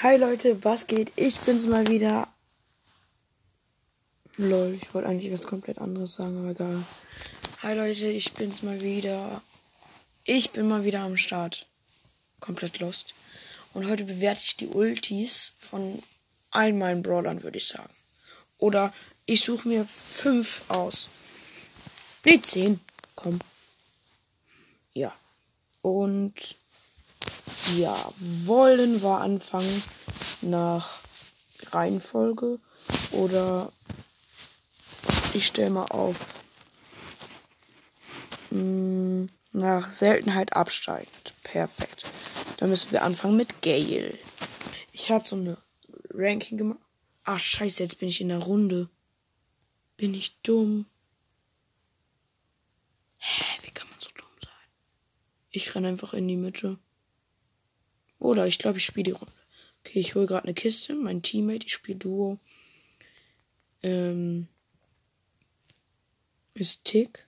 Hi 0.00 0.16
Leute, 0.16 0.62
was 0.62 0.86
geht? 0.86 1.10
Ich 1.16 1.40
bin's 1.40 1.66
mal 1.66 1.88
wieder. 1.88 2.28
Lol, 4.36 4.78
ich 4.80 4.94
wollte 4.94 5.08
eigentlich 5.08 5.32
was 5.32 5.44
komplett 5.44 5.78
anderes 5.78 6.14
sagen, 6.14 6.38
aber 6.38 6.50
egal. 6.50 6.84
Hi 7.62 7.74
Leute, 7.74 8.06
ich 8.06 8.32
bin's 8.34 8.62
mal 8.62 8.80
wieder. 8.80 9.42
Ich 10.22 10.52
bin 10.52 10.68
mal 10.68 10.84
wieder 10.84 11.00
am 11.00 11.16
Start. 11.16 11.66
Komplett 12.38 12.78
lost. 12.78 13.12
Und 13.74 13.88
heute 13.88 14.04
bewerte 14.04 14.40
ich 14.44 14.56
die 14.56 14.68
Ultis 14.68 15.56
von 15.58 16.00
allen 16.52 16.78
meinen 16.78 17.02
Brawlern, 17.02 17.42
würde 17.42 17.58
ich 17.58 17.66
sagen. 17.66 17.92
Oder 18.58 18.94
ich 19.26 19.40
suche 19.40 19.66
mir 19.66 19.84
fünf 19.84 20.62
aus. 20.68 21.08
Nee, 22.24 22.40
zehn. 22.40 22.78
Komm. 23.16 23.40
Ja. 24.92 25.12
Und 25.82 26.54
ja, 27.76 28.12
wollen 28.18 29.02
wir 29.02 29.18
anfangen 29.18 29.82
nach 30.42 31.02
Reihenfolge 31.70 32.58
oder 33.12 33.72
ich 35.34 35.46
stelle 35.46 35.70
mal 35.70 35.86
auf 35.86 36.16
mh, 38.50 39.26
nach 39.52 39.92
Seltenheit 39.92 40.54
absteigend. 40.54 41.34
Perfekt. 41.42 42.04
Dann 42.58 42.70
müssen 42.70 42.92
wir 42.92 43.02
anfangen 43.02 43.36
mit 43.36 43.62
Gale. 43.62 44.18
Ich 44.92 45.10
habe 45.10 45.28
so 45.28 45.36
eine 45.36 45.58
Ranking 46.10 46.58
gemacht. 46.58 46.80
Ach 47.24 47.38
scheiße, 47.38 47.82
jetzt 47.82 47.98
bin 47.98 48.08
ich 48.08 48.20
in 48.20 48.28
der 48.28 48.38
Runde. 48.38 48.88
Bin 49.96 50.14
ich 50.14 50.40
dumm? 50.42 50.86
Hä, 53.18 53.44
wie 53.62 53.70
kann 53.70 53.88
man 53.88 53.98
so 53.98 54.08
dumm 54.16 54.28
sein? 54.40 54.52
Ich 55.50 55.74
renne 55.74 55.88
einfach 55.88 56.14
in 56.14 56.28
die 56.28 56.36
Mitte. 56.36 56.78
Oder 58.28 58.46
ich 58.46 58.58
glaube, 58.58 58.76
ich 58.76 58.84
spiele 58.84 59.04
die 59.04 59.10
Runde. 59.12 59.32
Okay, 59.80 60.00
ich 60.00 60.14
hole 60.14 60.26
gerade 60.26 60.44
eine 60.44 60.52
Kiste. 60.52 60.94
Mein 60.94 61.22
Teammate, 61.22 61.64
ich 61.64 61.72
spiele 61.72 61.96
Duo. 61.96 62.38
Ähm. 63.82 64.48
Ist 66.52 66.84
Tick. 66.84 67.26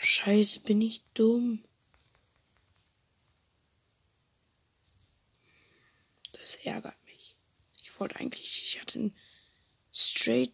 Scheiße, 0.00 0.60
bin 0.60 0.80
ich 0.80 1.02
dumm. 1.14 1.64
Das 6.30 6.54
ärgert 6.62 7.04
mich. 7.06 7.34
Ich 7.82 7.98
wollte 7.98 8.20
eigentlich, 8.20 8.62
ich 8.62 8.80
hatte 8.80 9.00
einen 9.00 9.16
straight. 9.92 10.52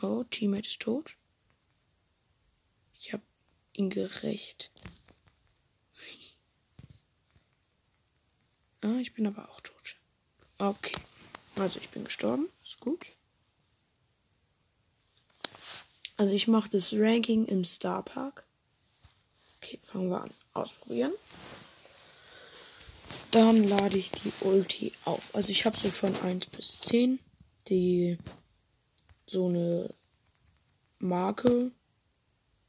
Oh, 0.00 0.24
Teammate 0.24 0.66
ist 0.66 0.80
tot. 0.80 1.16
Ich 2.98 3.12
habe 3.12 3.22
ihn 3.72 3.88
gerecht. 3.88 4.72
Ah, 8.82 8.98
ich 9.00 9.14
bin 9.14 9.26
aber 9.26 9.48
auch 9.48 9.60
tot. 9.60 9.96
Okay. 10.58 10.98
Also 11.56 11.78
ich 11.80 11.88
bin 11.88 12.04
gestorben. 12.04 12.48
Ist 12.64 12.80
gut. 12.80 13.06
Also 16.16 16.34
ich 16.34 16.48
mache 16.48 16.70
das 16.70 16.92
Ranking 16.92 17.46
im 17.46 17.64
Star 17.64 18.02
Park. 18.02 18.46
Okay, 19.56 19.80
fangen 19.84 20.10
wir 20.10 20.22
an. 20.22 20.30
Ausprobieren. 20.52 21.12
Dann 23.30 23.66
lade 23.66 23.96
ich 23.96 24.10
die 24.10 24.32
Ulti 24.40 24.92
auf. 25.04 25.34
Also 25.34 25.50
ich 25.50 25.64
habe 25.64 25.76
so 25.76 25.88
von 25.88 26.14
1 26.14 26.46
bis 26.46 26.80
10 26.80 27.18
die 27.68 28.18
so 29.26 29.46
eine 29.46 29.94
Marke. 30.98 31.72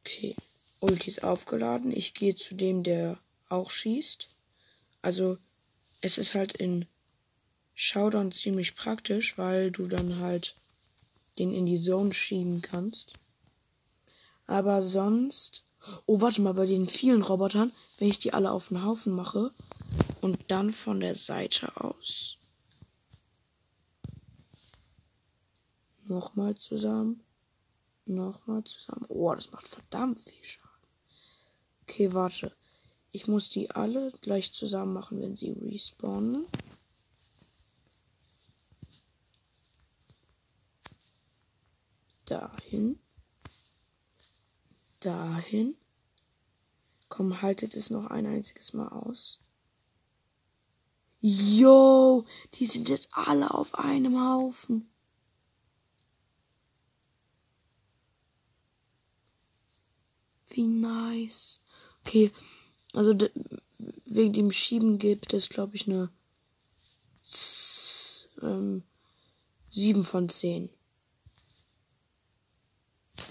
Okay. 0.01 0.35
Ulti 0.79 1.09
ist 1.09 1.23
aufgeladen. 1.23 1.91
Ich 1.91 2.13
gehe 2.13 2.35
zu 2.35 2.55
dem, 2.55 2.83
der 2.83 3.17
auch 3.49 3.69
schießt. 3.69 4.29
Also 5.01 5.37
es 6.03 6.17
ist 6.17 6.35
halt 6.35 6.53
in 6.53 6.85
Showdown 7.75 8.33
ziemlich 8.33 8.75
praktisch, 8.75 9.37
weil 9.37 9.71
du 9.71 9.87
dann 9.87 10.19
halt 10.19 10.57
den 11.39 11.53
in 11.53 11.65
die 11.65 11.81
Zone 11.81 12.13
schieben 12.13 12.61
kannst. 12.61 13.13
Aber 14.45 14.83
sonst. 14.83 15.63
Oh, 16.05 16.21
warte 16.21 16.41
mal, 16.41 16.53
bei 16.53 16.65
den 16.65 16.87
vielen 16.87 17.21
Robotern, 17.21 17.71
wenn 17.97 18.07
ich 18.07 18.19
die 18.19 18.33
alle 18.33 18.51
auf 18.51 18.67
den 18.67 18.83
Haufen 18.85 19.13
mache 19.13 19.51
und 20.21 20.39
dann 20.49 20.71
von 20.71 20.99
der 20.99 21.15
Seite 21.15 21.75
aus 21.75 22.37
nochmal 26.05 26.55
zusammen, 26.55 27.23
nochmal 28.05 28.63
zusammen. 28.65 29.05
Oh, 29.07 29.33
das 29.33 29.51
macht 29.51 29.67
verdammt 29.67 30.19
viel 30.19 30.43
Schaden. 30.43 30.69
Okay, 31.83 32.13
warte. 32.13 32.55
Ich 33.15 33.27
muss 33.27 33.51
die 33.51 33.69
alle 33.69 34.11
gleich 34.21 34.53
zusammen 34.53 34.91
machen, 34.91 35.21
wenn 35.21 35.35
sie 35.35 35.51
respawnen. 35.51 36.47
Dahin. 42.25 42.99
Dahin. 44.99 45.75
Komm, 47.07 47.43
haltet 47.43 47.75
es 47.75 47.91
noch 47.91 48.07
ein 48.07 48.25
einziges 48.25 48.73
Mal 48.73 48.87
aus. 48.87 49.39
Yo, 51.19 52.25
die 52.55 52.65
sind 52.65 52.89
jetzt 52.89 53.15
alle 53.15 53.53
auf 53.53 53.75
einem 53.75 54.19
Haufen. 54.19 54.89
Wie 60.49 60.65
nice. 60.65 61.61
Okay, 62.01 62.31
also 62.93 63.15
wegen 64.05 64.33
dem 64.33 64.51
Schieben 64.51 64.99
gibt 64.99 65.33
es, 65.33 65.49
glaube 65.49 65.75
ich, 65.75 65.87
eine 65.87 66.09
ähm, 68.41 68.83
7 69.71 70.03
von 70.03 70.29
10. 70.29 70.69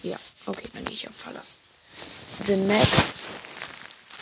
Ja, 0.03 0.19
okay, 0.47 0.69
dann 0.73 0.85
gehe 0.85 0.95
ich 0.95 1.09
auf 1.09 1.15
Verlassen. 1.15 1.59
The 2.47 2.57
next 2.57 3.15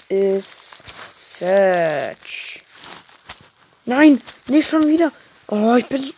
is 0.08 0.82
Search. 1.12 2.62
Nein, 3.86 4.20
nicht 4.48 4.68
schon 4.68 4.86
wieder. 4.86 5.12
Oh, 5.48 5.74
ich 5.76 5.86
bin 5.86 6.02
so 6.02 6.12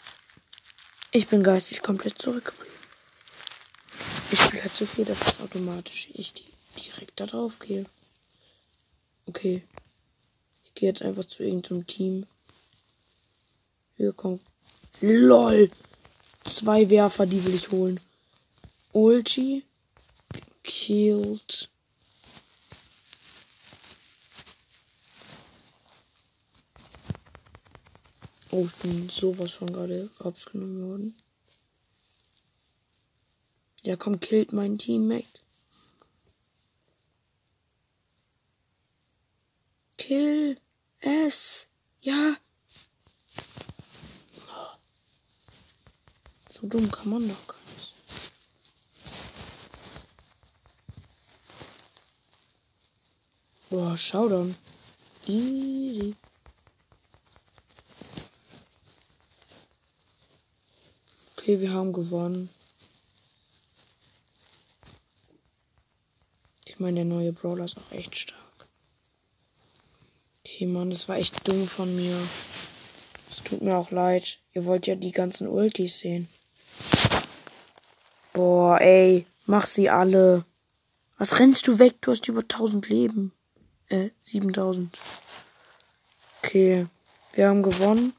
Ich 1.12 1.28
bin 1.28 1.43
geistig 1.43 1.82
komplett 1.82 2.21
zurückgeblieben. 2.21 2.72
Ich 4.31 4.41
spiele 4.41 4.62
halt 4.62 4.75
so 4.75 4.87
viel, 4.87 5.05
dass 5.05 5.21
es 5.21 5.41
automatisch 5.41 6.09
ich 6.15 6.32
direkt 6.78 7.21
da 7.21 7.27
drauf 7.27 7.59
gehe. 7.59 7.84
Okay. 9.27 9.62
Ich 10.65 10.75
gehe 10.75 10.88
jetzt 10.88 11.03
einfach 11.03 11.25
zu 11.25 11.43
irgendeinem 11.43 11.87
Team. 11.87 12.27
Hier 13.97 14.12
kommt. 14.12 14.41
LOL! 15.00 15.71
Zwei 16.44 16.88
Werfer, 16.91 17.27
die 17.27 17.44
will 17.44 17.55
ich 17.55 17.71
holen. 17.71 18.00
Ulti. 18.93 19.65
Killed. 20.62 21.71
Oh, 28.50 28.66
ich 28.66 28.75
bin 28.82 29.09
sowas 29.09 29.53
von 29.53 29.66
gerade 29.66 30.11
abgenommen 30.19 30.88
worden. 30.88 31.16
Ja, 33.82 33.97
komm, 33.97 34.21
killt 34.21 34.53
mein 34.53 34.78
Teammate. 34.78 35.41
Kill 39.97 40.59
es. 41.00 41.69
Ja. 42.00 42.37
So 46.49 46.62
dumm 46.72 46.91
kann 46.91 47.10
man 47.10 47.28
doch 47.28 47.47
gar 47.47 47.56
nicht. 47.77 47.93
Boah, 53.69 53.97
schau 53.97 54.28
dann. 54.28 54.56
Easy. 55.27 56.15
Okay, 61.37 61.61
wir 61.61 61.73
haben 61.73 61.93
gewonnen. 61.93 62.49
Ich 66.64 66.79
meine, 66.79 66.97
der 66.97 67.05
neue 67.05 67.32
Brawler 67.32 67.64
ist 67.64 67.76
auch 67.76 67.93
echt 67.93 68.17
stark. 68.17 68.69
Okay, 70.44 70.67
Mann, 70.67 70.91
das 70.91 71.08
war 71.08 71.17
echt 71.17 71.47
dumm 71.47 71.67
von 71.67 71.94
mir. 71.94 72.17
Es 73.31 73.43
tut 73.43 73.62
mir 73.62 73.76
auch 73.76 73.91
leid. 73.91 74.38
Ihr 74.52 74.64
wollt 74.64 74.87
ja 74.87 74.94
die 74.94 75.12
ganzen 75.12 75.49
Ultis 75.49 75.99
sehen. 75.99 76.29
Boah, 78.43 78.81
ey. 78.81 79.25
Mach 79.47 79.67
sie 79.67 79.89
alle. 79.89 80.44
Was 81.17 81.39
rennst 81.39 81.69
du 81.69 81.79
weg? 81.79 81.99
Du 82.00 82.11
hast 82.11 82.27
über 82.27 82.41
1000 82.41 82.89
Leben. 82.89 83.33
Äh, 83.89 84.11
7000. 84.23 84.99
Okay. 86.43 86.89
Wir 87.35 87.49
haben 87.49 87.62
gewonnen. 87.62 88.15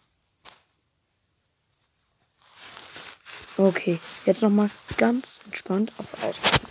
Okay. 3.58 4.00
Jetzt 4.26 4.42
nochmal 4.42 4.70
ganz 4.96 5.42
entspannt 5.44 5.92
auf 5.98 6.14
Ausprobieren. 6.24 6.70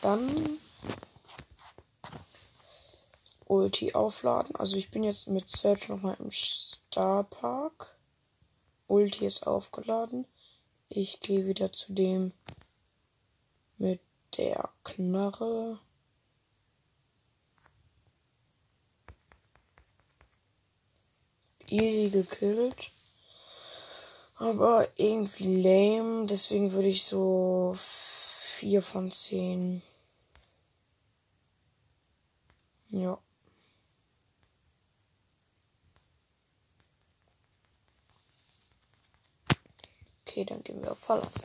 Dann 0.00 0.58
Ulti 3.46 3.94
aufladen. 3.94 4.54
Also 4.54 4.76
ich 4.76 4.92
bin 4.92 5.02
jetzt 5.02 5.26
mit 5.26 5.48
Search 5.48 5.88
nochmal 5.88 6.16
im 6.20 6.30
Starpark. 6.30 7.96
Ulti 8.86 9.26
ist 9.26 9.44
aufgeladen. 9.44 10.28
Ich 10.94 11.20
gehe 11.20 11.46
wieder 11.46 11.72
zu 11.72 11.94
dem 11.94 12.32
mit 13.78 14.02
der 14.36 14.68
Knarre. 14.84 15.78
Easy 21.70 22.10
gekillt. 22.10 22.90
Aber 24.34 24.86
irgendwie 24.98 25.62
lame. 25.62 26.26
Deswegen 26.26 26.72
würde 26.72 26.88
ich 26.88 27.04
so 27.04 27.74
4 27.74 28.82
von 28.82 29.10
10. 29.10 29.80
Ja. 32.90 33.18
Okay, 40.32 40.46
dann 40.46 40.64
gehen 40.64 40.82
wir 40.82 40.92
auf 40.92 40.98
Verlassen. 40.98 41.44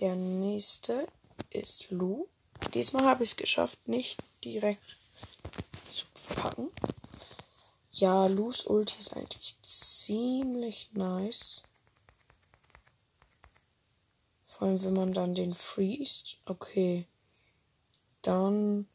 Der 0.00 0.16
nächste 0.16 1.06
ist 1.50 1.92
Lu. 1.92 2.26
Diesmal 2.74 3.04
habe 3.04 3.22
ich 3.22 3.30
es 3.30 3.36
geschafft, 3.36 3.86
nicht 3.86 4.20
direkt 4.44 4.96
zu 5.88 6.06
verkacken. 6.12 6.72
Ja, 7.92 8.26
Lus 8.26 8.66
Ulti 8.66 8.98
ist 8.98 9.16
eigentlich 9.16 9.54
ziemlich 9.62 10.90
nice. 10.94 11.62
Vor 14.48 14.66
allem, 14.66 14.82
wenn 14.82 14.94
man 14.94 15.12
dann 15.12 15.36
den 15.36 15.54
freest. 15.54 16.38
Okay. 16.46 17.06
Dann 18.22 18.88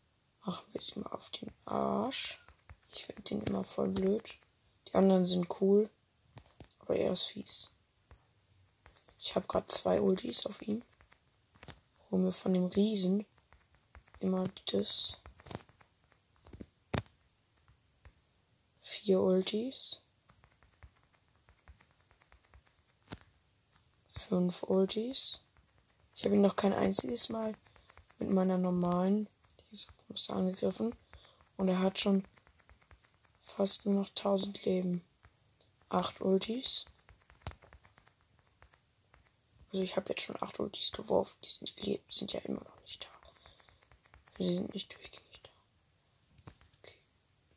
machen 0.45 0.65
wir 0.73 0.81
es 0.81 0.93
mal 0.97 1.07
auf 1.13 1.29
den 1.29 1.51
Arsch. 1.63 2.45
Ich 2.91 3.05
finde 3.05 3.21
den 3.21 3.41
immer 3.43 3.63
voll 3.63 3.87
blöd. 3.87 4.37
Die 4.89 4.95
anderen 4.95 5.25
sind 5.25 5.47
cool. 5.61 5.89
Aber 6.79 6.97
er 6.97 7.13
ist 7.13 7.27
fies. 7.27 7.69
Ich 9.19 9.35
habe 9.35 9.47
gerade 9.47 9.67
zwei 9.67 9.99
Ultis 9.99 10.45
auf 10.45 10.61
ihm. 10.61 10.83
Hol 12.11 12.19
mir 12.19 12.31
von 12.31 12.53
dem 12.53 12.65
Riesen 12.65 13.25
immer 14.19 14.45
das. 14.71 15.17
Vier 18.79 19.21
Ultis. 19.21 20.01
Fünf 24.11 24.63
Ultis. 24.63 25.43
Ich 26.15 26.25
habe 26.25 26.35
ihn 26.35 26.41
noch 26.41 26.55
kein 26.55 26.73
einziges 26.73 27.29
Mal 27.29 27.53
mit 28.19 28.29
meiner 28.29 28.57
normalen. 28.57 29.29
Ist 29.71 30.31
angegriffen. 30.31 30.95
Und 31.57 31.67
er 31.67 31.79
hat 31.79 31.99
schon 31.99 32.23
fast 33.41 33.85
nur 33.85 33.95
noch 33.95 34.09
1000 34.09 34.65
Leben. 34.65 35.03
Acht 35.89 36.21
Ultis. 36.21 36.85
Also 39.77 39.83
ich 39.83 39.95
habe 39.95 40.09
jetzt 40.09 40.23
schon 40.23 40.41
acht 40.41 40.59
Ultis 40.59 40.91
geworfen. 40.91 41.37
Die 41.43 41.49
sind, 41.49 41.85
die 41.85 42.01
sind 42.09 42.33
ja 42.33 42.39
immer 42.39 42.63
noch 42.63 42.81
nicht 42.81 43.03
da. 43.03 43.29
Die 44.39 44.51
sind 44.51 44.73
nicht 44.73 44.91
durchgängig 44.91 45.39
da. 45.43 45.51
Okay. 46.79 46.95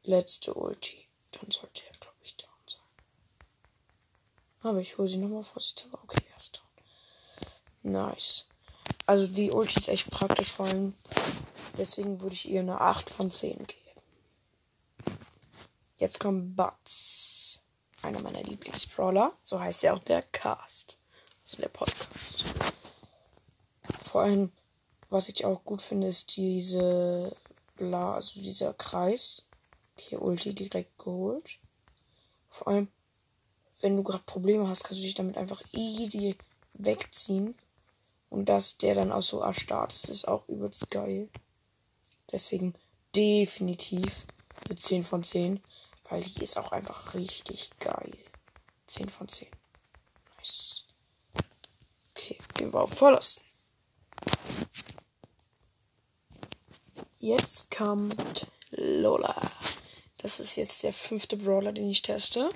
Letzte 0.02 0.52
Ulti. 0.52 1.08
Dann 1.31 1.50
sollte 1.50 1.82
er, 1.87 1.96
glaube 1.99 2.19
ich, 2.22 2.37
down 2.37 2.50
sein. 2.67 2.82
Aber 4.64 4.81
ich 4.81 4.99
hole 4.99 5.08
sie 5.08 5.17
nochmal 5.17 5.43
vorsichtshalber. 5.43 5.99
Okay, 6.02 6.22
er 6.31 6.37
ist 6.37 6.58
down. 6.58 7.90
Nice. 7.90 8.44
Also 9.06 9.26
die 9.26 9.50
Ulti 9.50 9.78
ist 9.78 9.88
echt 9.88 10.11
praktisch, 10.11 10.52
vor 10.52 10.66
allem. 10.66 10.94
Deswegen 11.78 12.20
würde 12.20 12.34
ich 12.34 12.50
ihr 12.50 12.61
eine 12.61 12.82
8 12.82 13.08
von 13.08 13.31
10 13.31 13.66
geben. 13.66 14.00
Jetzt 15.96 16.20
kommt 16.20 16.55
Butts. 16.55 17.62
Einer 18.02 18.20
meiner 18.20 18.43
Lieblingsbrawler. 18.43 19.32
So 19.43 19.58
heißt 19.58 19.84
ja 19.84 19.94
auch 19.94 20.00
der 20.00 20.20
Cast. 20.20 21.00
Der 21.58 21.69
Podcast. 21.69 22.44
Vor 24.05 24.23
allem, 24.23 24.52
was 25.08 25.29
ich 25.29 25.44
auch 25.44 25.64
gut 25.64 25.82
finde, 25.82 26.06
ist 26.06 26.37
diese 26.37 27.37
Bla, 27.76 28.14
also 28.14 28.41
dieser 28.41 28.73
Kreis. 28.75 29.47
Okay, 29.97 30.17
Ulti 30.17 30.55
direkt 30.55 30.99
geholt. 30.99 31.58
Vor 32.49 32.69
allem, 32.69 32.88
wenn 33.81 33.97
du 33.97 34.02
gerade 34.02 34.23
Probleme 34.25 34.69
hast, 34.69 34.85
kannst 34.85 35.00
du 35.00 35.06
dich 35.06 35.14
damit 35.14 35.37
einfach 35.37 35.62
easy 35.73 36.37
wegziehen. 36.75 37.55
Und 38.29 38.49
dass 38.49 38.79
der 38.79 38.94
dann 38.94 39.12
auch 39.12 39.23
so 39.23 39.41
erstarrt 39.41 39.93
ist, 39.93 40.08
ist 40.08 40.29
auch 40.29 40.49
übelst 40.49 40.91
geil. 40.91 41.29
Deswegen 42.31 42.75
definitiv 43.14 44.26
eine 44.64 44.76
10 44.76 45.02
von 45.02 45.25
10. 45.25 45.61
Weil 46.08 46.23
die 46.23 46.43
ist 46.43 46.58
auch 46.58 46.73
einfach 46.73 47.14
richtig 47.14 47.70
geil. 47.79 48.17
10 48.87 49.08
von 49.08 49.29
10. 49.29 49.49
Nice. 50.37 50.79
Okay, 52.30 52.72
wir 52.72 52.80
auf 52.80 52.92
Verlassen. 52.92 53.42
Jetzt 57.18 57.70
kommt 57.70 58.46
Lola. 58.70 59.34
Das 60.18 60.38
ist 60.38 60.56
jetzt 60.56 60.82
der 60.82 60.92
fünfte 60.92 61.36
Brawler, 61.36 61.72
den 61.72 61.90
ich 61.90 62.02
teste. 62.02 62.50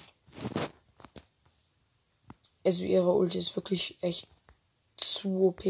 Also 2.64 2.84
ihre 2.84 3.12
Ulti 3.12 3.38
ist 3.38 3.56
wirklich 3.56 4.02
echt 4.02 4.28
zu 4.96 5.48
OP. 5.48 5.64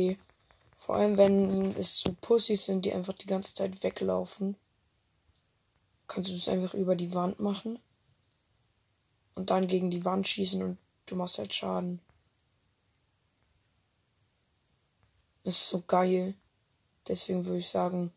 Vor 0.76 0.96
allem, 0.96 1.16
wenn 1.16 1.72
es 1.76 2.00
so 2.00 2.14
Pussys 2.20 2.66
sind, 2.66 2.84
die 2.84 2.92
einfach 2.92 3.14
die 3.14 3.26
ganze 3.26 3.54
Zeit 3.54 3.82
weglaufen. 3.82 4.56
Kannst 6.06 6.30
du 6.30 6.34
es 6.34 6.48
einfach 6.48 6.74
über 6.74 6.94
die 6.94 7.14
Wand 7.14 7.40
machen. 7.40 7.78
Und 9.34 9.50
dann 9.50 9.66
gegen 9.66 9.90
die 9.90 10.04
Wand 10.04 10.28
schießen 10.28 10.62
und 10.62 10.78
du 11.06 11.16
machst 11.16 11.38
halt 11.38 11.54
Schaden. 11.54 12.00
Ist 15.44 15.69
so 15.69 15.82
geil. 15.82 16.35
Deswegen 17.06 17.44
würde 17.44 17.58
ich 17.58 17.69
sagen 17.69 18.12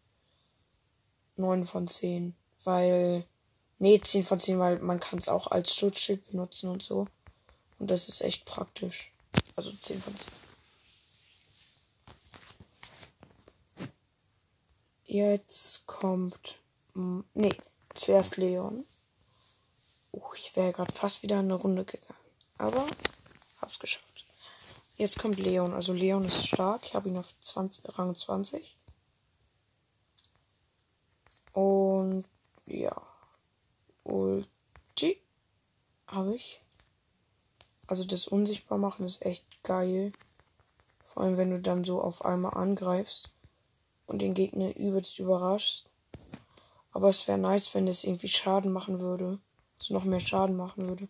9 1.35 1.67
von 1.67 1.87
10. 1.87 2.35
Weil. 2.63 3.25
Nee, 3.79 3.99
10 4.01 4.25
von 4.25 4.39
10, 4.39 4.57
weil 4.59 4.79
man 4.79 4.99
kann 4.99 5.19
es 5.19 5.29
auch 5.29 5.47
als 5.47 5.75
Schutzschild 5.75 6.25
benutzen 6.31 6.69
und 6.69 6.81
so. 6.81 7.07
Und 7.77 7.91
das 7.91 8.09
ist 8.09 8.21
echt 8.21 8.45
praktisch. 8.45 9.13
Also 9.55 9.71
10 9.71 10.01
von 10.01 10.15
10. 10.15 10.27
Jetzt 15.05 15.85
kommt. 15.85 16.59
Nee, 16.93 17.55
zuerst 17.93 18.37
Leon. 18.37 18.85
Uh, 20.11 20.33
ich 20.35 20.55
wäre 20.55 20.73
gerade 20.73 20.93
fast 20.93 21.21
wieder 21.23 21.39
eine 21.39 21.53
Runde 21.53 21.85
gegangen. 21.85 22.19
Aber 22.57 22.85
hab's 23.61 23.79
geschafft. 23.79 24.06
Jetzt 24.97 25.19
kommt 25.19 25.37
Leon. 25.37 25.73
Also 25.73 25.93
Leon 25.93 26.25
ist 26.25 26.47
stark. 26.47 26.81
Ich 26.83 26.95
habe 26.95 27.07
ihn 27.07 27.17
auf 27.17 27.33
20, 27.39 27.97
Rang 27.97 28.15
20. 28.15 28.77
Und 31.53 32.25
ja. 32.65 32.99
Ulti 34.03 35.21
habe 36.07 36.35
ich. 36.35 36.63
Also 37.85 38.05
das 38.05 38.27
unsichtbar 38.27 38.79
machen 38.79 39.05
ist 39.05 39.23
echt 39.23 39.45
geil. 39.63 40.13
Vor 41.05 41.23
allem 41.23 41.37
wenn 41.37 41.51
du 41.51 41.59
dann 41.59 41.83
so 41.83 42.01
auf 42.01 42.25
einmal 42.25 42.55
angreifst 42.55 43.31
und 44.07 44.23
den 44.23 44.33
Gegner 44.33 44.75
übelst 44.75 45.19
überraschst. 45.19 45.89
Aber 46.91 47.09
es 47.09 47.27
wäre 47.27 47.37
nice, 47.37 47.75
wenn 47.75 47.87
es 47.87 48.03
irgendwie 48.03 48.29
Schaden 48.29 48.71
machen 48.71 48.99
würde. 48.99 49.37
Also 49.79 49.93
noch 49.93 50.05
mehr 50.05 50.19
Schaden 50.19 50.57
machen 50.57 50.87
würde. 50.89 51.07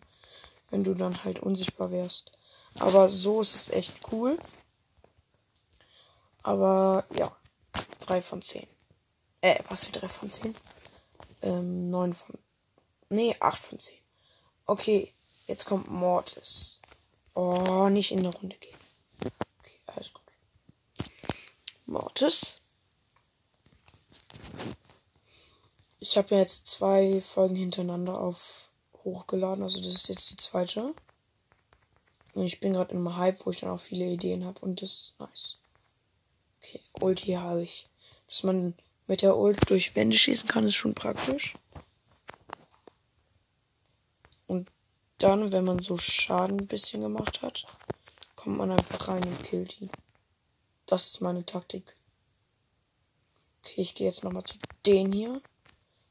Wenn 0.68 0.84
du 0.84 0.92
dann 0.92 1.24
halt 1.24 1.40
unsichtbar 1.40 1.90
wärst. 1.90 2.37
Aber 2.78 3.08
so 3.08 3.40
ist 3.40 3.54
es 3.54 3.70
echt 3.70 3.92
cool. 4.12 4.38
Aber 6.42 7.04
ja, 7.16 7.34
3 8.00 8.22
von 8.22 8.42
10. 8.42 8.66
Äh, 9.40 9.58
was 9.68 9.84
für 9.84 9.92
3 9.92 10.08
von 10.08 10.30
10? 10.30 10.54
Ähm, 11.42 11.90
9 11.90 12.12
von. 12.12 12.38
Nee, 13.10 13.36
8 13.40 13.58
von 13.62 13.78
10. 13.78 13.98
Okay, 14.66 15.12
jetzt 15.46 15.64
kommt 15.64 15.90
Mortis. 15.90 16.78
Oh, 17.34 17.88
nicht 17.88 18.12
in 18.12 18.22
der 18.22 18.34
Runde 18.34 18.56
gehen. 18.56 18.78
Okay, 19.58 19.78
alles 19.86 20.12
gut. 20.12 20.24
Mortis. 21.86 22.60
Ich 26.00 26.16
habe 26.16 26.34
ja 26.34 26.40
jetzt 26.42 26.66
zwei 26.66 27.20
Folgen 27.20 27.56
hintereinander 27.56 28.20
auf 28.20 28.70
hochgeladen, 29.04 29.62
also 29.62 29.80
das 29.80 29.94
ist 29.94 30.08
jetzt 30.08 30.30
die 30.30 30.36
zweite. 30.36 30.94
Und 32.38 32.46
ich 32.46 32.60
bin 32.60 32.74
gerade 32.74 32.94
im 32.94 33.16
Hype, 33.16 33.44
wo 33.44 33.50
ich 33.50 33.58
dann 33.58 33.70
auch 33.70 33.80
viele 33.80 34.04
Ideen 34.04 34.44
habe 34.44 34.60
und 34.60 34.80
das 34.80 34.92
ist 34.92 35.14
nice. 35.18 35.56
Okay, 36.60 36.80
Ulti 37.00 37.32
habe 37.32 37.64
ich. 37.64 37.88
Dass 38.28 38.44
man 38.44 38.74
mit 39.08 39.22
der 39.22 39.36
Ult 39.36 39.68
durch 39.68 39.96
Wände 39.96 40.16
schießen 40.16 40.48
kann, 40.48 40.64
ist 40.64 40.76
schon 40.76 40.94
praktisch. 40.94 41.54
Und 44.46 44.70
dann, 45.18 45.50
wenn 45.50 45.64
man 45.64 45.82
so 45.82 45.96
Schaden 45.98 46.60
ein 46.60 46.68
bisschen 46.68 47.00
gemacht 47.00 47.42
hat, 47.42 47.64
kommt 48.36 48.56
man 48.56 48.70
einfach 48.70 49.08
rein 49.08 49.24
und 49.24 49.42
killt 49.42 49.80
ihn. 49.80 49.90
Das 50.86 51.08
ist 51.08 51.20
meine 51.20 51.44
Taktik. 51.44 51.96
Okay, 53.64 53.80
ich 53.80 53.96
gehe 53.96 54.06
jetzt 54.06 54.22
nochmal 54.22 54.44
zu 54.44 54.58
den 54.86 55.12
hier. 55.12 55.42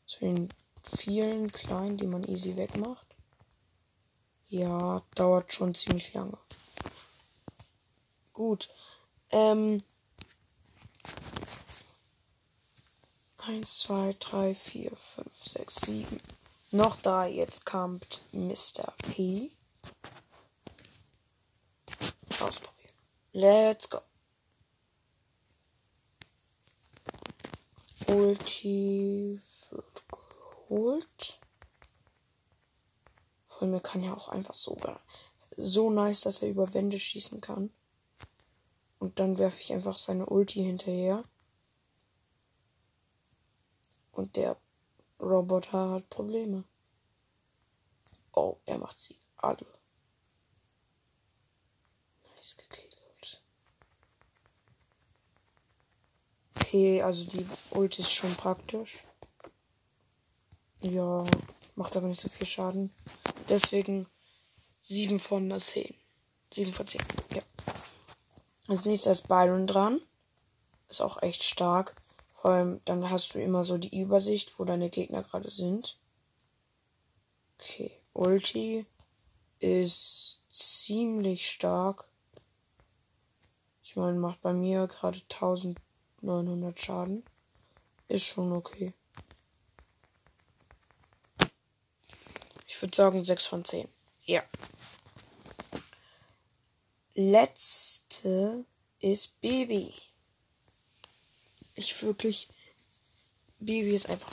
Zu 0.05 0.25
den 0.25 0.49
vielen 0.93 1.53
kleinen, 1.53 1.95
die 1.95 2.07
man 2.07 2.25
easy 2.25 2.57
wegmacht. 2.57 3.06
Ja, 4.49 5.01
dauert 5.15 5.53
schon 5.53 5.75
ziemlich 5.75 6.13
lange. 6.13 6.37
Gut. 8.33 8.69
Ähm. 9.31 9.83
1, 13.45 13.79
2, 13.79 14.15
3, 14.19 14.55
4, 14.55 14.91
5, 14.95 15.33
6, 15.33 15.75
7. 15.75 16.21
Noch 16.71 16.97
drei. 16.97 17.29
Jetzt 17.29 17.65
kommt 17.65 18.21
Mr. 18.33 18.93
P. 18.97 19.51
Ausprobieren. 22.39 22.93
Let's 23.31 23.89
go. 23.89 24.01
Ulti 28.07 29.39
wird 29.69 30.03
geholt. 30.09 31.36
Vor 33.57 33.67
mir 33.67 33.79
kann 33.79 34.03
ja 34.03 34.13
auch 34.13 34.29
einfach 34.29 34.53
so, 34.53 34.77
so 35.55 35.89
nice, 35.89 36.21
dass 36.21 36.43
er 36.43 36.49
über 36.49 36.75
Wände 36.75 36.99
schießen 36.99 37.41
kann. 37.41 37.71
Und 38.99 39.17
dann 39.17 39.39
werfe 39.39 39.59
ich 39.59 39.73
einfach 39.73 39.97
seine 39.97 40.27
Ulti 40.27 40.63
hinterher. 40.63 41.23
Und 44.11 44.35
der 44.35 44.57
Roboter 45.19 45.89
hat 45.89 46.09
Probleme. 46.09 46.65
Oh, 48.31 48.57
er 48.65 48.77
macht 48.77 48.99
sie 48.99 49.17
alle. 49.37 49.65
Nice 52.35 52.57
gekillt. 52.57 52.87
Okay, 56.55 57.01
also 57.01 57.25
die 57.25 57.47
Ulti 57.71 58.01
ist 58.01 58.13
schon 58.13 58.35
praktisch. 58.35 59.03
Ja, 60.81 61.23
macht 61.75 61.97
aber 61.97 62.07
nicht 62.07 62.21
so 62.21 62.29
viel 62.29 62.45
Schaden. 62.45 62.91
Deswegen 63.49 64.07
7 64.81 65.19
von 65.19 65.57
10. 65.57 65.95
7 66.53 66.73
von 66.73 66.87
10. 66.87 67.01
Ja. 67.33 67.41
Als 68.67 68.85
nächstes 68.85 69.19
ist 69.19 69.27
Byron 69.27 69.67
dran. 69.67 70.01
Ist 70.89 71.01
auch 71.01 71.21
echt 71.21 71.43
stark. 71.43 71.95
Vor 72.33 72.51
allem, 72.51 72.81
dann 72.85 73.09
hast 73.09 73.33
du 73.33 73.39
immer 73.39 73.63
so 73.63 73.77
die 73.77 73.99
Übersicht, 73.99 74.59
wo 74.59 74.65
deine 74.65 74.89
Gegner 74.89 75.23
gerade 75.23 75.49
sind. 75.49 75.97
Okay, 77.59 77.91
Ulti 78.13 78.85
ist 79.59 80.43
ziemlich 80.49 81.49
stark. 81.49 82.09
Ich 83.81 83.95
meine, 83.95 84.19
macht 84.19 84.41
bei 84.41 84.53
mir 84.53 84.87
gerade 84.87 85.19
1900 85.31 86.79
Schaden. 86.79 87.23
Ist 88.07 88.25
schon 88.25 88.51
okay. 88.51 88.93
Ich 92.77 92.83
würde 92.83 92.95
sagen 92.95 93.25
6 93.25 93.47
von 93.47 93.65
10. 93.65 93.87
Ja. 94.25 94.43
Letzte 97.15 98.65
ist 98.99 99.41
Baby. 99.41 99.95
Ich 101.73 102.03
wirklich. 102.03 102.49
Baby 103.57 103.95
ist 103.95 104.07
einfach 104.07 104.29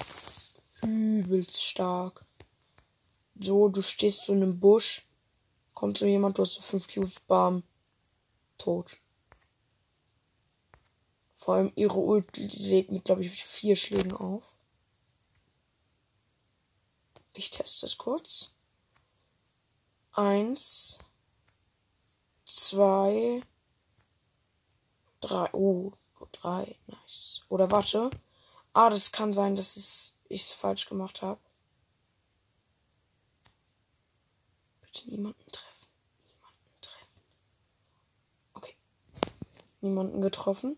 übelst 0.82 1.62
stark. 1.62 2.26
So, 3.40 3.70
du 3.70 3.80
stehst 3.80 4.26
so 4.26 4.34
in 4.34 4.42
einem 4.42 4.60
Busch, 4.60 5.08
kommt 5.72 5.96
so 5.96 6.04
jemand, 6.04 6.36
du 6.36 6.42
hast 6.42 6.52
so 6.52 6.60
fünf 6.60 6.86
Cubes, 6.86 7.20
bam, 7.20 7.62
tot. 8.58 8.98
Vor 11.32 11.54
allem 11.54 11.72
ihre 11.76 11.98
Ult 11.98 12.36
legt 12.36 12.92
mit, 12.92 13.06
glaube 13.06 13.22
ich, 13.22 13.42
vier 13.42 13.74
Schlägen 13.74 14.12
auf. 14.12 14.53
Ich 17.34 17.50
teste 17.50 17.86
es 17.86 17.98
kurz. 17.98 18.54
Eins 20.12 21.00
zwei, 22.44 23.42
drei. 25.20 25.48
Oh, 25.52 25.92
drei. 26.32 26.78
Nice. 26.86 27.42
Oder 27.48 27.70
warte. 27.70 28.10
Ah, 28.72 28.90
das 28.90 29.12
kann 29.12 29.32
sein, 29.32 29.56
dass 29.56 29.76
ich 30.28 30.42
es 30.42 30.52
falsch 30.52 30.86
gemacht 30.86 31.22
habe. 31.22 31.40
Bitte 34.80 35.08
niemanden 35.08 35.50
treffen. 35.50 35.88
Niemanden 36.26 36.80
treffen. 36.80 37.22
Okay. 38.54 38.76
Niemanden 39.80 40.22
getroffen. 40.22 40.76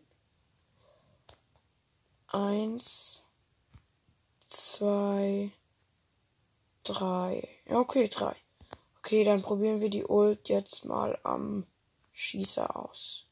Eins, 2.29 3.25
zwei, 4.49 5.53
drei. 6.87 7.49
Okay, 7.69 8.09
drei. 8.09 8.37
Okay, 8.99 9.25
dann 9.25 9.43
probieren 9.43 9.81
wir 9.81 9.91
die 9.91 10.05
Ult 10.05 10.49
jetzt 10.49 10.85
mal 10.85 11.19
am 11.23 11.67
Schießer 12.13 12.77
aus. 12.77 13.27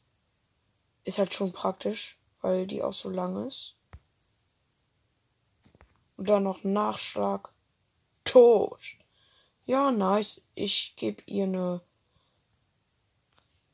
Ist 1.04 1.18
halt 1.18 1.34
schon 1.34 1.52
praktisch, 1.52 2.18
weil 2.40 2.66
die 2.66 2.82
auch 2.82 2.92
so 2.92 3.10
lang 3.10 3.46
ist. 3.46 3.76
Und 6.16 6.28
dann 6.28 6.44
noch 6.44 6.64
Nachschlag. 6.64 7.52
Tot. 8.24 8.80
Ja, 9.64 9.90
nice. 9.90 10.42
Ich 10.54 10.94
gebe 10.96 11.22
ihr 11.26 11.44
eine 11.44 11.80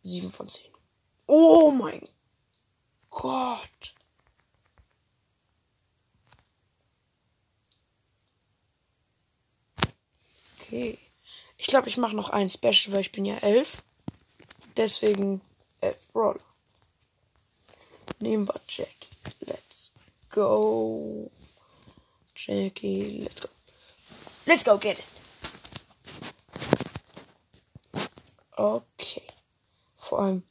7 0.03 0.31
von 0.31 0.49
10. 0.49 0.71
Oh 1.27 1.71
mein 1.71 2.09
Gott. 3.11 3.95
Okay. 10.71 10.99
Ich 11.59 11.67
glaube, 11.67 11.89
ich 11.89 11.97
mache 11.97 12.15
noch 12.15 12.31
ein 12.31 12.49
Special, 12.49 12.93
weil 12.95 13.01
ich 13.01 13.11
bin 13.11 13.25
ja 13.25 13.37
elf. 13.39 13.83
Deswegen 14.77 15.41
elf 15.81 16.07
Brawler. 16.13 16.39
Nehmen 18.21 18.47
wir 18.47 18.61
Jackie. 18.69 19.09
Let's 19.41 19.93
go. 20.29 21.29
Jackie, 22.37 23.23
let's 23.23 23.41
go. 23.41 23.49
Let's 24.47 24.65
go 24.65 24.79
get 24.79 24.99
it. 24.99 25.05
Okay. 28.57 29.27
Vor 29.97 30.21
allem 30.21 30.45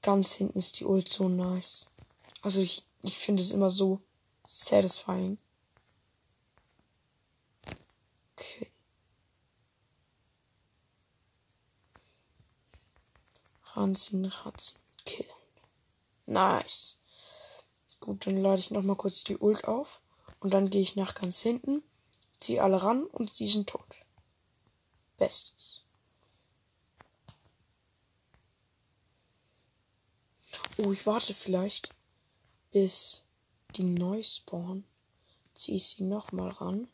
ganz 0.00 0.32
hinten 0.32 0.58
ist 0.58 0.80
die 0.80 0.86
Ult 0.86 1.08
so 1.10 1.28
nice. 1.28 1.90
Also 2.40 2.62
ich, 2.62 2.82
ich 3.02 3.18
finde 3.18 3.42
es 3.42 3.50
immer 3.50 3.70
so 3.70 4.00
satisfying. 4.44 5.36
Okay. 8.36 8.70
Ranziehen, 13.76 14.24
ranziehen, 14.24 14.80
killen. 15.04 15.30
Nice. 16.24 16.98
Gut, 18.00 18.26
dann 18.26 18.38
lade 18.38 18.60
ich 18.60 18.70
nochmal 18.70 18.96
kurz 18.96 19.22
die 19.22 19.36
Ult 19.36 19.64
auf. 19.64 20.00
Und 20.40 20.54
dann 20.54 20.70
gehe 20.70 20.82
ich 20.82 20.96
nach 20.96 21.14
ganz 21.14 21.40
hinten, 21.40 21.82
ziehe 22.40 22.62
alle 22.62 22.82
ran 22.82 23.04
und 23.04 23.34
sie 23.34 23.46
sind 23.46 23.68
tot. 23.68 24.04
Bestes. 25.18 25.82
Oh, 30.78 30.92
ich 30.92 31.06
warte 31.06 31.34
vielleicht, 31.34 31.88
bis 32.70 33.24
die 33.76 33.84
neu 33.84 34.22
spawnen. 34.22 34.84
Ziehe 35.54 35.76
ich 35.76 35.86
sie 35.86 36.04
nochmal 36.04 36.50
ran. 36.50 36.88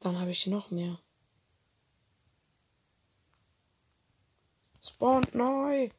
Dann 0.00 0.18
habe 0.18 0.30
ich 0.30 0.46
noch 0.46 0.70
mehr. 0.70 0.98
Spawnt 4.88 5.34
neu. 5.34 5.90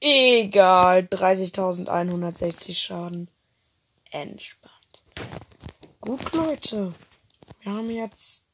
Egal, 0.00 1.00
30.160 1.00 2.74
Schaden. 2.74 3.30
Entspannt. 4.10 5.04
Gut, 6.00 6.32
Leute. 6.34 6.94
Wir 7.60 7.72
haben 7.72 7.90
jetzt 7.90 8.46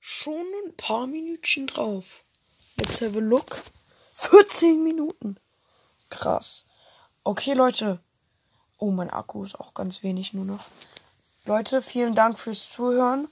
schon 0.00 0.44
ein 0.64 0.76
paar 0.76 1.06
Minütchen 1.06 1.66
drauf. 1.68 2.24
Let's 2.76 3.00
have 3.00 3.16
a 3.16 3.20
look. 3.20 3.62
14 4.12 4.82
Minuten. 4.82 5.38
Krass. 6.10 6.64
Okay, 7.24 7.52
Leute. 7.52 8.00
Oh, 8.78 8.90
mein 8.90 9.08
Akku 9.08 9.44
ist 9.44 9.54
auch 9.60 9.74
ganz 9.74 10.02
wenig 10.02 10.34
nur 10.34 10.44
noch. 10.44 10.66
Leute, 11.44 11.80
vielen 11.80 12.16
Dank 12.16 12.36
fürs 12.36 12.68
Zuhören. 12.68 13.28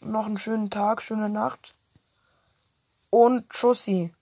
Noch 0.00 0.26
einen 0.26 0.38
schönen 0.38 0.70
Tag, 0.70 1.02
schöne 1.02 1.28
Nacht. 1.28 1.74
Und 3.10 3.50
Tschüssi. 3.50 4.14